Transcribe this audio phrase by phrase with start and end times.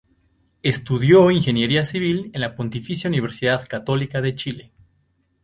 [0.63, 4.71] Estudió ingeniería Civil en la Pontificia Universidad Católica de Chile.